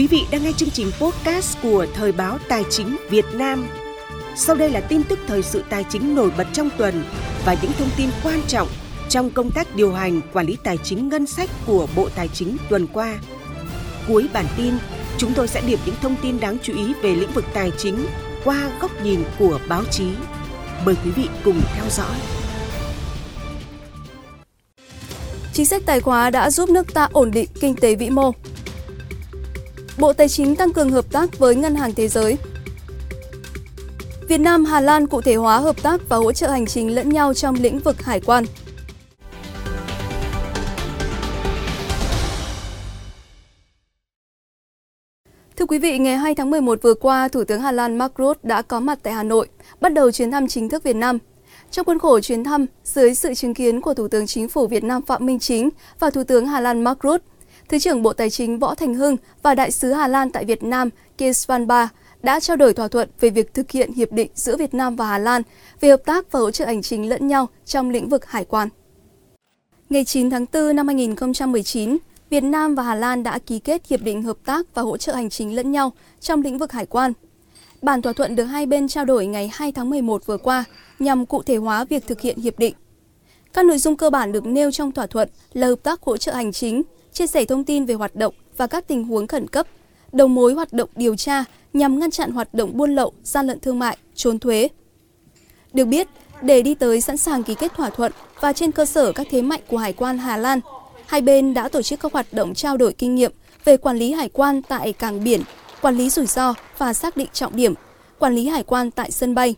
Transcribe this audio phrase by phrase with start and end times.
[0.00, 3.68] Quý vị đang nghe chương trình podcast của Thời báo Tài chính Việt Nam.
[4.36, 7.04] Sau đây là tin tức thời sự tài chính nổi bật trong tuần
[7.44, 8.68] và những thông tin quan trọng
[9.08, 12.56] trong công tác điều hành quản lý tài chính ngân sách của Bộ Tài chính
[12.68, 13.18] tuần qua.
[14.08, 14.74] Cuối bản tin,
[15.18, 18.06] chúng tôi sẽ điểm những thông tin đáng chú ý về lĩnh vực tài chính
[18.44, 20.06] qua góc nhìn của báo chí.
[20.84, 22.16] Mời quý vị cùng theo dõi.
[25.52, 28.32] Chính sách tài khóa đã giúp nước ta ổn định kinh tế vĩ mô.
[30.00, 32.36] Bộ Tài chính tăng cường hợp tác với Ngân hàng Thế giới.
[34.28, 37.08] Việt Nam Hà Lan cụ thể hóa hợp tác và hỗ trợ hành chính lẫn
[37.08, 38.44] nhau trong lĩnh vực hải quan.
[45.56, 48.40] Thưa quý vị, ngày 2 tháng 11 vừa qua, Thủ tướng Hà Lan Mark Rutte
[48.42, 49.48] đã có mặt tại Hà Nội,
[49.80, 51.18] bắt đầu chuyến thăm chính thức Việt Nam.
[51.70, 54.84] Trong khuôn khổ chuyến thăm, dưới sự chứng kiến của Thủ tướng Chính phủ Việt
[54.84, 57.24] Nam Phạm Minh Chính và Thủ tướng Hà Lan Mark Rutte,
[57.70, 60.62] Thứ trưởng Bộ Tài chính Võ Thành Hưng và Đại sứ Hà Lan tại Việt
[60.62, 60.88] Nam
[61.18, 61.88] Kees van Ba
[62.22, 65.06] đã trao đổi thỏa thuận về việc thực hiện hiệp định giữa Việt Nam và
[65.06, 65.42] Hà Lan
[65.80, 68.68] về hợp tác và hỗ trợ hành chính lẫn nhau trong lĩnh vực hải quan.
[69.90, 71.96] Ngày 9 tháng 4 năm 2019,
[72.30, 75.14] Việt Nam và Hà Lan đã ký kết hiệp định hợp tác và hỗ trợ
[75.14, 77.12] hành chính lẫn nhau trong lĩnh vực hải quan.
[77.82, 80.64] Bản thỏa thuận được hai bên trao đổi ngày 2 tháng 11 vừa qua
[80.98, 82.74] nhằm cụ thể hóa việc thực hiện hiệp định.
[83.52, 86.32] Các nội dung cơ bản được nêu trong thỏa thuận là hợp tác hỗ trợ
[86.32, 86.82] hành chính,
[87.12, 89.66] chia sẻ thông tin về hoạt động và các tình huống khẩn cấp,
[90.12, 93.60] đầu mối hoạt động điều tra nhằm ngăn chặn hoạt động buôn lậu, gian lận
[93.60, 94.68] thương mại, trốn thuế.
[95.72, 96.08] Được biết,
[96.42, 99.42] để đi tới sẵn sàng ký kết thỏa thuận và trên cơ sở các thế
[99.42, 100.60] mạnh của Hải quan Hà Lan,
[101.06, 103.32] hai bên đã tổ chức các hoạt động trao đổi kinh nghiệm
[103.64, 105.40] về quản lý hải quan tại cảng biển,
[105.82, 107.74] quản lý rủi ro và xác định trọng điểm,
[108.18, 109.54] quản lý hải quan tại sân bay.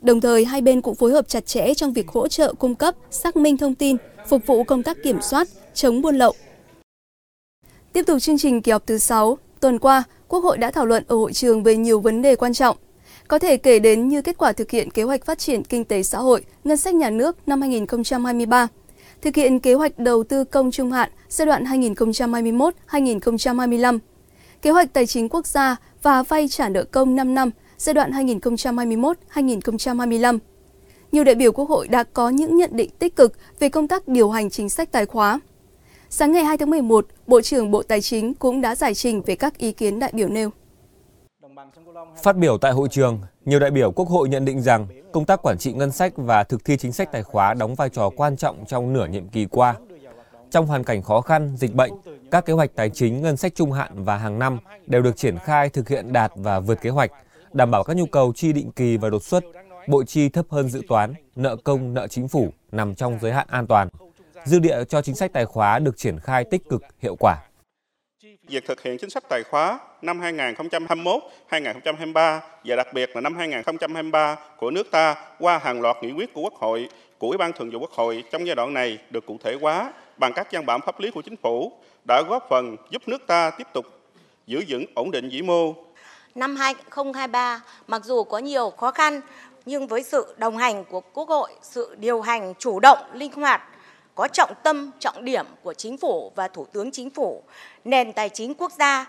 [0.00, 2.94] Đồng thời, hai bên cũng phối hợp chặt chẽ trong việc hỗ trợ cung cấp,
[3.10, 3.96] xác minh thông tin,
[4.28, 6.34] phục vụ công tác kiểm soát, chống buôn lậu,
[7.96, 11.04] Tiếp tục chương trình kỳ họp thứ 6, tuần qua, Quốc hội đã thảo luận
[11.08, 12.76] ở hội trường về nhiều vấn đề quan trọng.
[13.28, 16.02] Có thể kể đến như kết quả thực hiện kế hoạch phát triển kinh tế
[16.02, 18.68] xã hội, ngân sách nhà nước năm 2023,
[19.22, 23.98] thực hiện kế hoạch đầu tư công trung hạn giai đoạn 2021-2025,
[24.62, 28.10] kế hoạch tài chính quốc gia và vay trả nợ công 5 năm giai đoạn
[28.10, 30.38] 2021-2025.
[31.12, 34.08] Nhiều đại biểu Quốc hội đã có những nhận định tích cực về công tác
[34.08, 35.40] điều hành chính sách tài khóa.
[36.10, 39.36] Sáng ngày 2 tháng 11, Bộ trưởng Bộ Tài chính cũng đã giải trình về
[39.36, 40.50] các ý kiến đại biểu nêu.
[42.22, 45.42] Phát biểu tại hội trường, nhiều đại biểu Quốc hội nhận định rằng công tác
[45.42, 48.36] quản trị ngân sách và thực thi chính sách tài khóa đóng vai trò quan
[48.36, 49.74] trọng trong nửa nhiệm kỳ qua.
[50.50, 51.92] Trong hoàn cảnh khó khăn, dịch bệnh,
[52.30, 55.38] các kế hoạch tài chính, ngân sách trung hạn và hàng năm đều được triển
[55.38, 57.10] khai thực hiện đạt và vượt kế hoạch,
[57.52, 59.44] đảm bảo các nhu cầu chi định kỳ và đột xuất,
[59.88, 63.46] bộ chi thấp hơn dự toán, nợ công, nợ chính phủ nằm trong giới hạn
[63.50, 63.88] an toàn
[64.46, 67.38] dư địa cho chính sách tài khóa được triển khai tích cực, hiệu quả.
[68.48, 74.36] Việc thực hiện chính sách tài khóa năm 2021-2023 và đặc biệt là năm 2023
[74.58, 77.70] của nước ta qua hàng loạt nghị quyết của Quốc hội, của Ủy ban Thường
[77.70, 80.80] vụ Quốc hội trong giai đoạn này được cụ thể hóa bằng các văn bản
[80.86, 81.72] pháp lý của chính phủ
[82.08, 83.86] đã góp phần giúp nước ta tiếp tục
[84.46, 85.74] giữ vững ổn định vĩ mô.
[86.34, 89.20] Năm 2023, mặc dù có nhiều khó khăn,
[89.66, 93.62] nhưng với sự đồng hành của Quốc hội, sự điều hành chủ động, linh hoạt,
[94.16, 97.42] có trọng tâm, trọng điểm của chính phủ và thủ tướng chính phủ,
[97.84, 99.06] nền tài chính quốc gia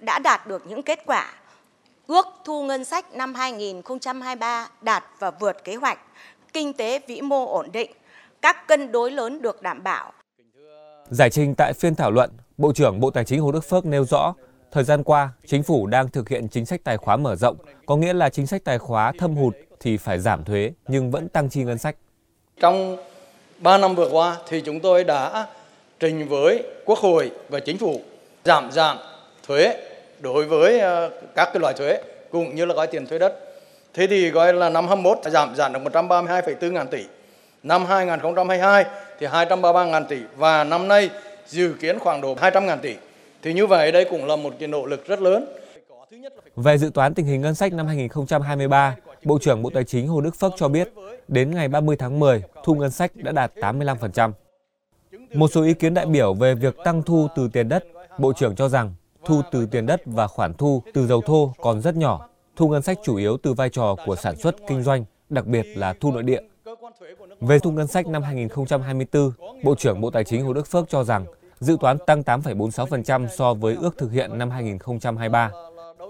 [0.00, 1.34] đã đạt được những kết quả.
[2.06, 5.98] Ước thu ngân sách năm 2023 đạt và vượt kế hoạch,
[6.52, 7.90] kinh tế vĩ mô ổn định,
[8.42, 10.12] các cân đối lớn được đảm bảo.
[11.10, 14.04] Giải trình tại phiên thảo luận, Bộ trưởng Bộ Tài chính Hồ Đức Phước nêu
[14.04, 14.34] rõ,
[14.72, 17.96] thời gian qua, chính phủ đang thực hiện chính sách tài khóa mở rộng, có
[17.96, 21.48] nghĩa là chính sách tài khóa thâm hụt thì phải giảm thuế nhưng vẫn tăng
[21.48, 21.96] chi ngân sách.
[22.60, 22.96] Trong
[23.64, 25.46] 3 năm vừa qua thì chúng tôi đã
[26.00, 28.00] trình với Quốc hội và Chính phủ
[28.44, 28.98] giảm giảm
[29.46, 29.76] thuế
[30.20, 33.38] đối với ờ, các cái loại thuế cũng như là gói tiền thuế đất.
[33.94, 37.04] Thế thì gọi là năm 21 giảm giảm được 132,4 ngàn tỷ.
[37.62, 38.84] Năm 2022
[39.18, 41.10] thì 233 ngàn tỷ và năm nay
[41.46, 42.94] dự kiến khoảng độ 200 ngàn tỷ.
[43.42, 45.46] Thì như vậy đây cũng là một cái nỗ lực rất lớn.
[46.56, 50.20] Về dự toán tình hình ngân sách năm 2023, Bộ trưởng Bộ Tài chính Hồ
[50.20, 50.92] Đức Phước cho biết,
[51.28, 54.32] đến ngày 30 tháng 10, thu ngân sách đã đạt 85%.
[55.34, 57.84] Một số ý kiến đại biểu về việc tăng thu từ tiền đất,
[58.18, 58.94] Bộ trưởng cho rằng
[59.24, 62.82] thu từ tiền đất và khoản thu từ dầu thô còn rất nhỏ, thu ngân
[62.82, 66.12] sách chủ yếu từ vai trò của sản xuất kinh doanh, đặc biệt là thu
[66.12, 66.40] nội địa.
[67.40, 69.30] Về thu ngân sách năm 2024,
[69.64, 71.26] Bộ trưởng Bộ Tài chính Hồ Đức Phước cho rằng
[71.60, 75.50] dự toán tăng 8,46% so với ước thực hiện năm 2023.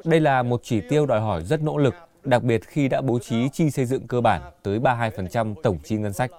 [0.05, 1.95] Đây là một chỉ tiêu đòi hỏi rất nỗ lực
[2.25, 5.97] đặc biệt khi đã bố trí chi xây dựng cơ bản tới 32% tổng chi
[5.97, 6.31] ngân sách.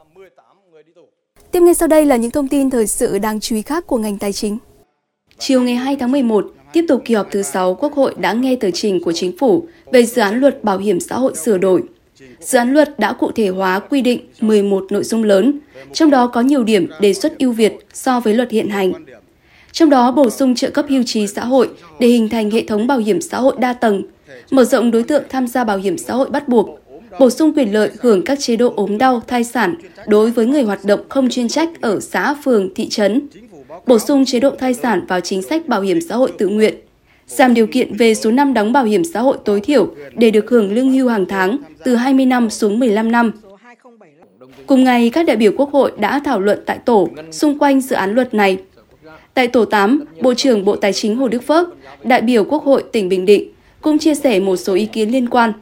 [1.52, 3.98] Tiếp ngay sau đây là những thông tin thời sự đáng chú ý khác của
[3.98, 4.58] ngành tài chính.
[5.38, 8.56] Chiều ngày 2 tháng 11, tiếp tục kỳ họp thứ 6 Quốc hội đã nghe
[8.56, 11.84] tờ trình của chính phủ về dự án luật bảo hiểm xã hội sửa đổi.
[12.40, 15.60] Dự án luật đã cụ thể hóa quy định 11 nội dung lớn,
[15.94, 18.94] trong đó có nhiều điểm đề xuất ưu việt so với luật hiện hành.
[19.72, 22.88] Trong đó bổ sung trợ cấp hưu trí xã hội để hình thành hệ thống
[22.88, 24.04] bảo hiểm xã hội đa tầng,
[24.52, 26.80] mở rộng đối tượng tham gia bảo hiểm xã hội bắt buộc,
[27.20, 29.76] bổ sung quyền lợi hưởng các chế độ ốm đau, thai sản
[30.08, 33.28] đối với người hoạt động không chuyên trách ở xã, phường, thị trấn,
[33.88, 36.76] bổ sung chế độ thai sản vào chính sách bảo hiểm xã hội tự nguyện,
[37.28, 40.50] giảm điều kiện về số năm đóng bảo hiểm xã hội tối thiểu để được
[40.50, 43.32] hưởng lương hưu hàng tháng từ 20 năm xuống 15 năm.
[44.68, 47.96] Cùng ngày, các đại biểu Quốc hội đã thảo luận tại tổ xung quanh dự
[47.96, 48.58] án luật này.
[49.34, 51.68] Tại tổ 8, Bộ trưởng Bộ Tài chính Hồ Đức Phước,
[52.04, 53.50] đại biểu Quốc hội tỉnh Bình Định
[53.86, 55.54] cũng chia sẻ một số ý kiến liên quan.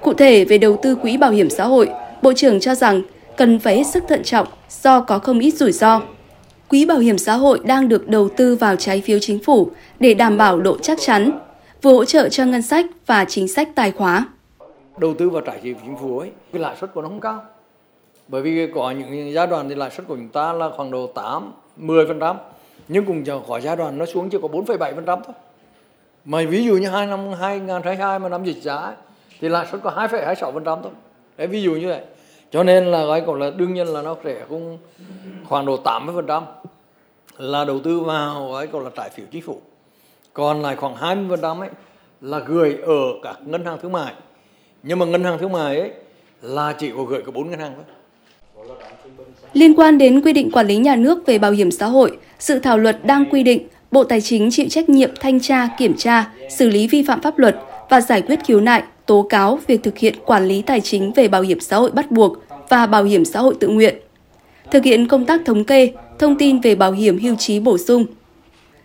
[0.00, 1.88] Cụ thể về đầu tư quỹ bảo hiểm xã hội,
[2.22, 3.02] Bộ trưởng cho rằng
[3.36, 4.46] cần phải hết sức thận trọng
[4.82, 6.00] do có không ít rủi ro.
[6.68, 9.70] Quỹ bảo hiểm xã hội đang được đầu tư vào trái phiếu chính phủ
[10.00, 11.38] để đảm bảo độ chắc chắn,
[11.82, 14.26] vừa hỗ trợ cho ngân sách và chính sách tài khóa.
[14.98, 17.42] Đầu tư vào trái phiếu chính phủ ấy, cái lãi suất của nó không cao.
[18.28, 21.06] Bởi vì có những giai đoạn thì lãi suất của chúng ta là khoảng độ
[21.06, 22.34] 8, 10%,
[22.88, 25.34] nhưng cùng có giai đoạn nó xuống chỉ có 4,7% thôi.
[26.28, 28.94] Mà ví dụ như hai năm 2022 mà năm dịch giá
[29.40, 30.92] thì lãi suất có 2,26% thôi.
[31.36, 32.00] Đấy ví dụ như vậy.
[32.50, 34.78] Cho nên là gọi còn là đương nhiên là nó sẽ cũng
[35.44, 36.42] khoảng độ 80%
[37.38, 39.60] là đầu tư vào gói còn là trái phiếu chính phủ.
[40.32, 40.94] Còn lại khoảng
[41.28, 41.68] 20% ấy
[42.20, 44.12] là gửi ở các ngân hàng thương mại.
[44.82, 45.90] Nhưng mà ngân hàng thương mại ấy
[46.42, 47.84] là chỉ có gửi có bốn ngân hàng thôi.
[49.52, 52.58] Liên quan đến quy định quản lý nhà nước về bảo hiểm xã hội, dự
[52.58, 56.30] thảo luật đang quy định Bộ Tài chính chịu trách nhiệm thanh tra, kiểm tra,
[56.50, 57.56] xử lý vi phạm pháp luật
[57.88, 61.28] và giải quyết khiếu nại, tố cáo việc thực hiện quản lý tài chính về
[61.28, 62.36] bảo hiểm xã hội bắt buộc
[62.68, 63.94] và bảo hiểm xã hội tự nguyện.
[64.70, 68.06] Thực hiện công tác thống kê, thông tin về bảo hiểm hưu trí bổ sung.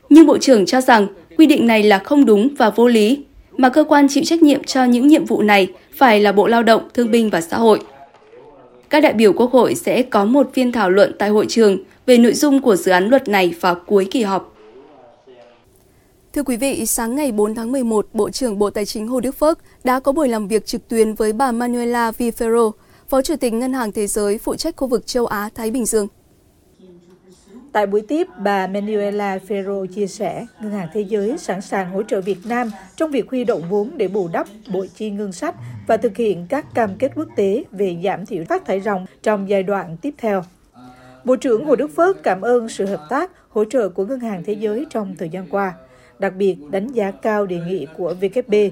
[0.09, 1.07] Nhưng Bộ trưởng cho rằng
[1.38, 4.63] quy định này là không đúng và vô lý, mà cơ quan chịu trách nhiệm
[4.63, 7.79] cho những nhiệm vụ này phải là Bộ Lao động, Thương binh và Xã hội.
[8.89, 12.17] Các đại biểu Quốc hội sẽ có một phiên thảo luận tại hội trường về
[12.17, 14.52] nội dung của dự án luật này vào cuối kỳ họp.
[16.33, 19.35] Thưa quý vị, sáng ngày 4 tháng 11, Bộ trưởng Bộ Tài chính Hồ Đức
[19.35, 22.71] Phước đã có buổi làm việc trực tuyến với bà Manuela Vifero,
[23.09, 26.07] Phó Chủ tịch Ngân hàng Thế giới phụ trách khu vực châu Á-Thái Bình Dương.
[27.71, 32.03] Tại buổi tiếp, bà Manuela Ferro chia sẻ, Ngân hàng Thế giới sẵn sàng hỗ
[32.03, 35.56] trợ Việt Nam trong việc huy động vốn để bù đắp bội chi ngân sách
[35.88, 39.50] và thực hiện các cam kết quốc tế về giảm thiểu phát thải ròng trong
[39.50, 40.44] giai đoạn tiếp theo.
[41.25, 44.44] Bộ trưởng Hồ Đức Phước cảm ơn sự hợp tác, hỗ trợ của Ngân hàng
[44.45, 45.74] Thế giới trong thời gian qua,
[46.24, 48.70] đặc biệt đánh giá cao đề nghị của WB.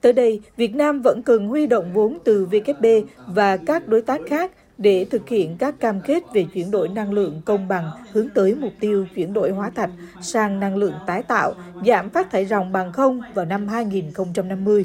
[0.00, 4.20] Tới đây, Việt Nam vẫn cần huy động vốn từ WB và các đối tác
[4.26, 8.28] khác để thực hiện các cam kết về chuyển đổi năng lượng công bằng hướng
[8.34, 9.90] tới mục tiêu chuyển đổi hóa thạch
[10.22, 11.54] sang năng lượng tái tạo,
[11.86, 14.84] giảm phát thải ròng bằng không vào năm 2050.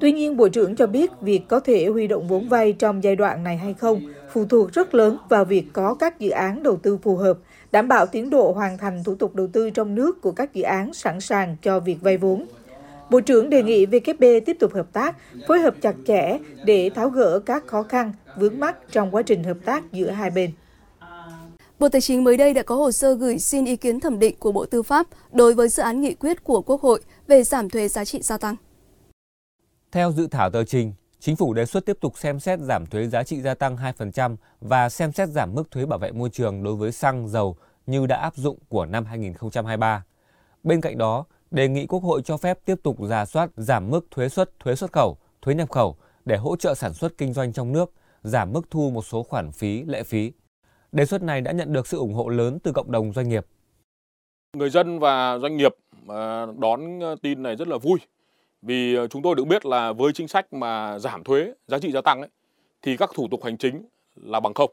[0.00, 3.16] Tuy nhiên, Bộ trưởng cho biết việc có thể huy động vốn vay trong giai
[3.16, 4.00] đoạn này hay không
[4.32, 7.38] phụ thuộc rất lớn vào việc có các dự án đầu tư phù hợp,
[7.72, 10.62] đảm bảo tiến độ hoàn thành thủ tục đầu tư trong nước của các dự
[10.62, 12.46] án sẵn sàng cho việc vay vốn.
[13.10, 15.16] Bộ trưởng đề nghị WB tiếp tục hợp tác,
[15.48, 19.44] phối hợp chặt chẽ để tháo gỡ các khó khăn, vướng mắc trong quá trình
[19.44, 20.50] hợp tác giữa hai bên.
[21.78, 24.34] Bộ Tài chính mới đây đã có hồ sơ gửi xin ý kiến thẩm định
[24.38, 27.70] của Bộ Tư pháp đối với dự án nghị quyết của Quốc hội về giảm
[27.70, 28.56] thuế giá trị gia tăng.
[29.92, 33.06] Theo dự thảo tờ trình, Chính phủ đề xuất tiếp tục xem xét giảm thuế
[33.06, 36.62] giá trị gia tăng 2% và xem xét giảm mức thuế bảo vệ môi trường
[36.62, 37.56] đối với xăng, dầu
[37.86, 40.04] như đã áp dụng của năm 2023.
[40.62, 44.06] Bên cạnh đó, đề nghị Quốc hội cho phép tiếp tục giả soát giảm mức
[44.10, 47.52] thuế xuất, thuế xuất khẩu, thuế nhập khẩu để hỗ trợ sản xuất kinh doanh
[47.52, 47.92] trong nước,
[48.22, 50.32] giảm mức thu một số khoản phí, lệ phí.
[50.92, 53.46] Đề xuất này đã nhận được sự ủng hộ lớn từ cộng đồng doanh nghiệp.
[54.56, 55.72] Người dân và doanh nghiệp
[56.08, 57.98] à, đón ờ, tin này rất là vui
[58.66, 61.92] vì ờ, chúng tôi được biết là với chính sách mà giảm thuế giá trị
[61.92, 62.30] gia tăng ấy,
[62.82, 63.84] thì các thủ tục hành chính
[64.16, 64.70] là bằng không.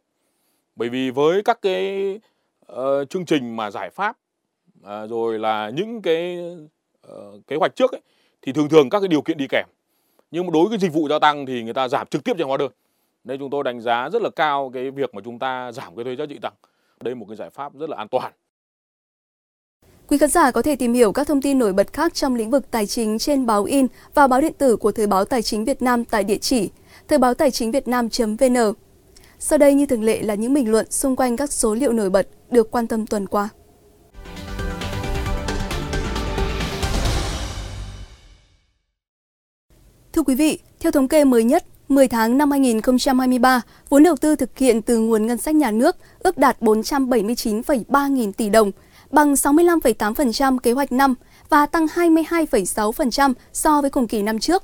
[0.75, 2.13] Bởi vì với các cái
[2.71, 4.17] uh, chương trình mà giải pháp
[4.79, 6.37] uh, rồi là những cái
[7.07, 8.01] uh, kế hoạch trước ấy,
[8.41, 9.65] thì thường thường các cái điều kiện đi kèm.
[10.31, 12.47] Nhưng mà đối với dịch vụ gia tăng thì người ta giảm trực tiếp trên
[12.47, 12.71] hóa đơn.
[13.23, 16.05] Nên chúng tôi đánh giá rất là cao cái việc mà chúng ta giảm cái
[16.05, 16.53] thuế giá trị tăng.
[17.01, 18.33] Đây là một cái giải pháp rất là an toàn.
[20.07, 22.49] Quý khán giả có thể tìm hiểu các thông tin nổi bật khác trong lĩnh
[22.49, 25.65] vực tài chính trên báo in và báo điện tử của Thời báo Tài chính
[25.65, 26.69] Việt Nam tại địa chỉ
[27.07, 28.73] thời báo tài chính việt nam.vn.
[29.39, 32.09] Sau đây như thường lệ là những bình luận xung quanh các số liệu nổi
[32.09, 33.49] bật được quan tâm tuần qua.
[40.13, 44.35] Thưa quý vị, theo thống kê mới nhất, 10 tháng năm 2023, vốn đầu tư
[44.35, 48.71] thực hiện từ nguồn ngân sách nhà nước ước đạt 479,3 nghìn tỷ đồng,
[49.13, 51.15] bằng 65,8% kế hoạch năm
[51.49, 54.63] và tăng 22,6% so với cùng kỳ năm trước.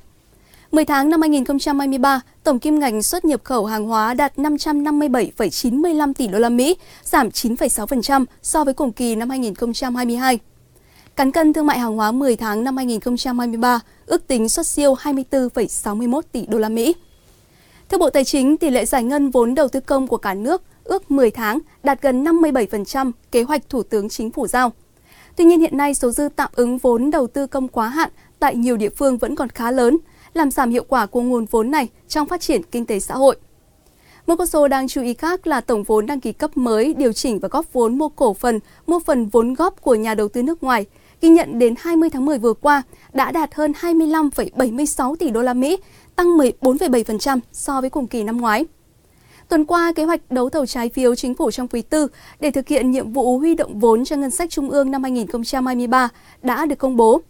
[0.71, 6.27] 10 tháng năm 2023, tổng kim ngạch xuất nhập khẩu hàng hóa đạt 557,95 tỷ
[6.27, 10.39] đô la Mỹ, giảm 9,6% so với cùng kỳ năm 2022.
[11.15, 16.21] Cán cân thương mại hàng hóa 10 tháng năm 2023 ước tính xuất siêu 24,61
[16.31, 16.95] tỷ đô la Mỹ.
[17.89, 20.61] Theo Bộ Tài chính, tỷ lệ giải ngân vốn đầu tư công của cả nước
[20.89, 24.71] ước 10 tháng đạt gần 57% kế hoạch Thủ tướng Chính phủ giao.
[25.35, 28.55] Tuy nhiên hiện nay số dư tạm ứng vốn đầu tư công quá hạn tại
[28.55, 29.97] nhiều địa phương vẫn còn khá lớn,
[30.33, 33.35] làm giảm hiệu quả của nguồn vốn này trong phát triển kinh tế xã hội.
[34.27, 37.13] Một con số đáng chú ý khác là tổng vốn đăng ký cấp mới điều
[37.13, 40.43] chỉnh và góp vốn mua cổ phần, mua phần vốn góp của nhà đầu tư
[40.43, 40.85] nước ngoài
[41.21, 42.81] ghi nhận đến 20 tháng 10 vừa qua
[43.13, 45.77] đã đạt hơn 25,76 tỷ đô la Mỹ,
[46.15, 48.65] tăng 14,7% so với cùng kỳ năm ngoái.
[49.49, 52.07] Tuần qua, kế hoạch đấu thầu trái phiếu chính phủ trong quý tư
[52.39, 56.09] để thực hiện nhiệm vụ huy động vốn cho ngân sách trung ương năm 2023
[56.41, 57.21] đã được công bố.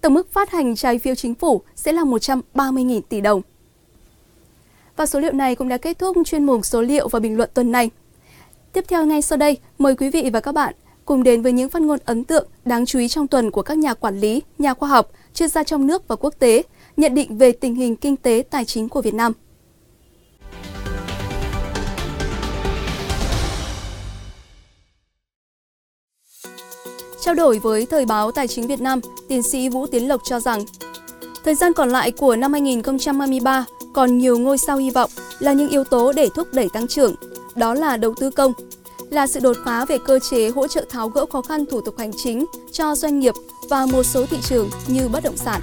[0.00, 3.42] Tổng mức phát hành trái phiếu chính phủ sẽ là 130.000 tỷ đồng.
[4.96, 7.50] Và số liệu này cũng đã kết thúc chuyên mục số liệu và bình luận
[7.54, 7.90] tuần này.
[8.72, 11.70] Tiếp theo ngay sau đây, mời quý vị và các bạn cùng đến với những
[11.70, 14.74] phát ngôn ấn tượng đáng chú ý trong tuần của các nhà quản lý, nhà
[14.74, 16.62] khoa học, chuyên gia trong nước và quốc tế,
[16.96, 19.32] nhận định về tình hình kinh tế tài chính của Việt Nam.
[27.26, 30.40] Trao đổi với Thời báo Tài chính Việt Nam, tiến sĩ Vũ Tiến Lộc cho
[30.40, 30.64] rằng,
[31.44, 33.64] thời gian còn lại của năm 2023
[33.94, 37.14] còn nhiều ngôi sao hy vọng là những yếu tố để thúc đẩy tăng trưởng,
[37.54, 38.52] đó là đầu tư công,
[39.10, 41.94] là sự đột phá về cơ chế hỗ trợ tháo gỡ khó khăn thủ tục
[41.98, 43.34] hành chính cho doanh nghiệp
[43.70, 45.60] và một số thị trường như bất động sản.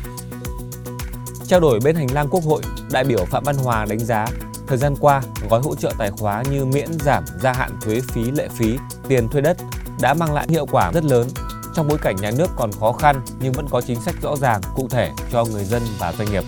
[1.48, 4.26] Trao đổi bên hành lang Quốc hội, đại biểu Phạm Văn Hòa đánh giá
[4.68, 8.32] thời gian qua, gói hỗ trợ tài khóa như miễn giảm gia hạn thuế phí
[8.32, 8.78] lệ phí,
[9.08, 9.58] tiền thuê đất
[10.02, 11.28] đã mang lại hiệu quả rất lớn
[11.76, 14.62] trong bối cảnh nhà nước còn khó khăn nhưng vẫn có chính sách rõ ràng,
[14.76, 16.44] cụ thể cho người dân và doanh nghiệp.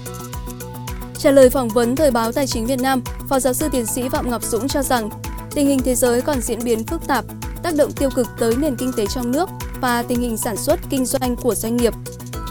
[1.17, 4.09] Trả lời phỏng vấn Thời báo Tài chính Việt Nam, Phó giáo sư tiến sĩ
[4.09, 5.09] Phạm Ngọc Dũng cho rằng
[5.51, 7.25] tình hình thế giới còn diễn biến phức tạp,
[7.63, 9.49] tác động tiêu cực tới nền kinh tế trong nước
[9.81, 11.93] và tình hình sản xuất kinh doanh của doanh nghiệp.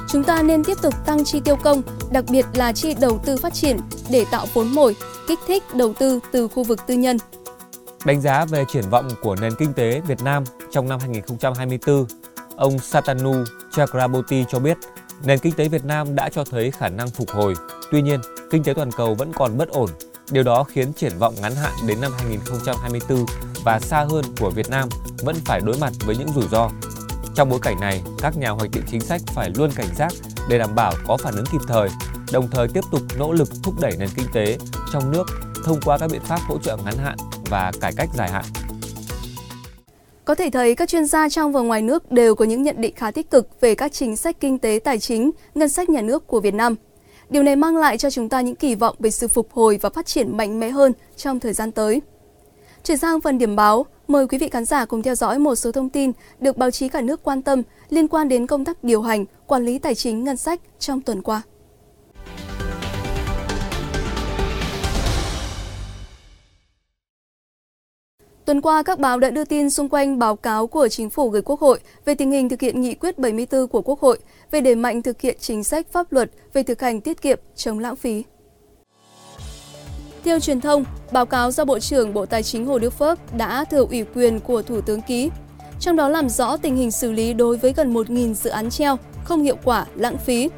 [0.09, 3.37] Chúng ta nên tiếp tục tăng chi tiêu công, đặc biệt là chi đầu tư
[3.37, 3.77] phát triển
[4.11, 4.97] để tạo vốn mồi,
[5.29, 7.19] kích thích đầu tư từ khu vực tư nhân.
[8.05, 12.07] Đánh giá về triển vọng của nền kinh tế Việt Nam trong năm 2024,
[12.57, 13.35] ông Satanu
[13.71, 14.79] Chakraborty cho biết
[15.25, 17.55] nền kinh tế Việt Nam đã cho thấy khả năng phục hồi.
[17.91, 18.21] Tuy nhiên,
[18.51, 19.91] kinh tế toàn cầu vẫn còn bất ổn
[20.31, 23.25] Điều đó khiến triển vọng ngắn hạn đến năm 2024
[23.65, 24.89] và xa hơn của Việt Nam
[25.23, 26.71] vẫn phải đối mặt với những rủi ro.
[27.35, 30.13] Trong bối cảnh này, các nhà hoạch định chính sách phải luôn cảnh giác
[30.49, 31.89] để đảm bảo có phản ứng kịp thời,
[32.33, 34.59] đồng thời tiếp tục nỗ lực thúc đẩy nền kinh tế
[34.93, 35.27] trong nước
[35.65, 37.17] thông qua các biện pháp hỗ trợ ngắn hạn
[37.51, 38.45] và cải cách dài hạn.
[40.25, 42.95] Có thể thấy các chuyên gia trong và ngoài nước đều có những nhận định
[42.97, 46.27] khá tích cực về các chính sách kinh tế tài chính, ngân sách nhà nước
[46.27, 46.75] của Việt Nam.
[47.31, 49.91] Điều này mang lại cho chúng ta những kỳ vọng về sự phục hồi và
[49.91, 52.03] phát triển mạnh mẽ hơn trong thời gian tới.
[52.85, 55.73] Chuyển sang phần điểm báo, mời quý vị khán giả cùng theo dõi một số
[55.73, 59.03] thông tin được báo chí cả nước quan tâm liên quan đến công tác điều
[59.03, 61.43] hành, quản lý tài chính ngân sách trong tuần qua.
[68.55, 71.43] Tuần qua, các báo đã đưa tin xung quanh báo cáo của Chính phủ gửi
[71.43, 74.19] Quốc hội về tình hình thực hiện nghị quyết 74 của Quốc hội
[74.51, 77.79] về đẩy mạnh thực hiện chính sách pháp luật về thực hành tiết kiệm chống
[77.79, 78.23] lãng phí.
[80.25, 83.65] Theo truyền thông, báo cáo do Bộ trưởng Bộ Tài chính Hồ Đức Phước đã
[83.65, 85.31] thừa ủy quyền của Thủ tướng ký,
[85.81, 88.97] trong đó làm rõ tình hình xử lý đối với gần 1.000 dự án treo,
[89.25, 90.51] không hiệu quả, lãng phí.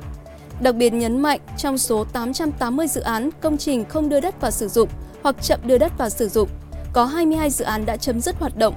[0.61, 4.51] Đặc biệt nhấn mạnh trong số 880 dự án công trình không đưa đất vào
[4.51, 4.89] sử dụng
[5.23, 6.49] hoặc chậm đưa đất vào sử dụng,
[6.97, 8.75] có 22 dự án đã chấm dứt hoạt động,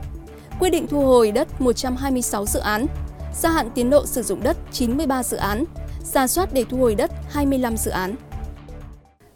[0.59, 2.85] quyết định thu hồi đất 126 dự án,
[3.33, 5.63] gia hạn tiến độ sử dụng đất 93 dự án,
[6.03, 8.15] ra soát để thu hồi đất 25 dự án.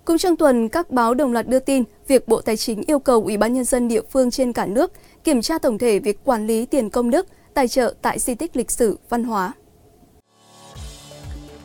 [0.06, 3.24] Cũng trong tuần, các báo đồng loạt đưa tin việc Bộ Tài chính yêu cầu
[3.24, 4.92] Ủy ban nhân dân địa phương trên cả nước
[5.24, 8.58] kiểm tra tổng thể việc quản lý tiền công đức, tài trợ tại di tích
[8.58, 9.54] lịch sử văn hóa.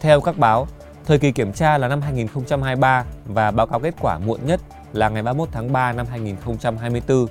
[0.00, 0.68] Theo các báo,
[1.06, 4.60] thời kỳ kiểm tra là năm 2023 và báo cáo kết quả muộn nhất
[4.92, 7.26] là ngày 31 tháng 3 năm 2024.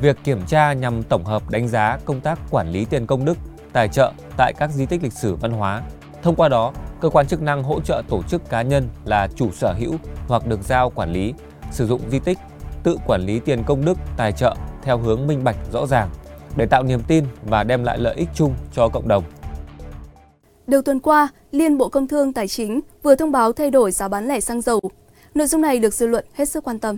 [0.00, 3.38] Việc kiểm tra nhằm tổng hợp đánh giá công tác quản lý tiền công đức,
[3.72, 5.82] tài trợ tại các di tích lịch sử văn hóa.
[6.22, 9.52] Thông qua đó, cơ quan chức năng hỗ trợ tổ chức cá nhân là chủ
[9.52, 9.94] sở hữu
[10.28, 11.34] hoặc được giao quản lý,
[11.70, 12.38] sử dụng di tích,
[12.82, 16.08] tự quản lý tiền công đức, tài trợ theo hướng minh bạch rõ ràng
[16.56, 19.24] để tạo niềm tin và đem lại lợi ích chung cho cộng đồng.
[20.66, 24.08] Đầu tuần qua, Liên Bộ Công Thương Tài chính vừa thông báo thay đổi giá
[24.08, 24.80] bán lẻ xăng dầu
[25.34, 26.96] Nội dung này được dư luận hết sức quan tâm.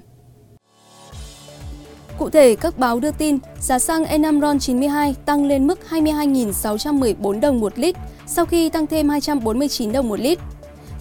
[2.19, 7.61] Cụ thể, các báo đưa tin giá xăng E5 RON92 tăng lên mức 22.614 đồng
[7.61, 10.39] một lít sau khi tăng thêm 249 đồng một lít.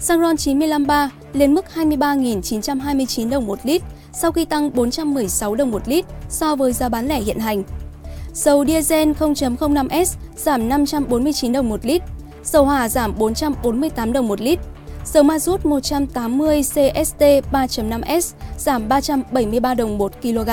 [0.00, 5.88] Xăng RON 953 lên mức 23.929 đồng một lít sau khi tăng 416 đồng một
[5.88, 7.62] lít so với giá bán lẻ hiện hành.
[8.32, 12.02] Dầu diesel 0.05S giảm 549 đồng một lít,
[12.44, 14.58] dầu hỏa giảm 448 đồng một lít,
[15.04, 17.20] dầu ma rút 180 CST
[17.52, 20.50] 3.5S giảm 373 đồng 1 kg.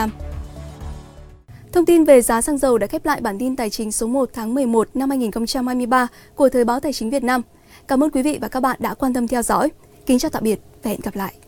[1.71, 4.29] Thông tin về giá xăng dầu đã khép lại bản tin tài chính số 1
[4.33, 7.41] tháng 11 năm 2023 của Thời báo Tài chính Việt Nam.
[7.87, 9.71] Cảm ơn quý vị và các bạn đã quan tâm theo dõi.
[10.05, 11.40] Kính chào tạm biệt và hẹn gặp lại.